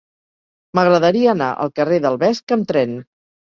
[0.79, 2.99] M'agradaria anar al carrer del Vesc amb tren.